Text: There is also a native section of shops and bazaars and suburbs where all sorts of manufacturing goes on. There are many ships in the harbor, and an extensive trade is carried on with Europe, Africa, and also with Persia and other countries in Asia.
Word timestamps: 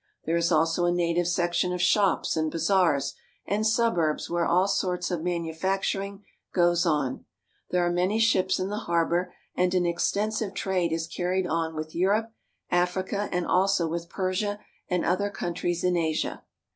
There 0.25 0.35
is 0.35 0.51
also 0.51 0.85
a 0.85 0.91
native 0.91 1.27
section 1.27 1.71
of 1.71 1.79
shops 1.79 2.35
and 2.35 2.49
bazaars 2.49 3.13
and 3.45 3.67
suburbs 3.67 4.31
where 4.31 4.47
all 4.47 4.67
sorts 4.67 5.11
of 5.11 5.21
manufacturing 5.21 6.23
goes 6.55 6.87
on. 6.87 7.25
There 7.69 7.85
are 7.85 7.91
many 7.91 8.17
ships 8.17 8.59
in 8.59 8.69
the 8.69 8.79
harbor, 8.89 9.31
and 9.53 9.75
an 9.75 9.85
extensive 9.85 10.55
trade 10.55 10.91
is 10.91 11.05
carried 11.05 11.45
on 11.45 11.75
with 11.75 11.93
Europe, 11.93 12.31
Africa, 12.71 13.29
and 13.31 13.45
also 13.45 13.87
with 13.87 14.09
Persia 14.09 14.57
and 14.89 15.05
other 15.05 15.29
countries 15.29 15.83
in 15.83 15.95
Asia. 15.95 16.41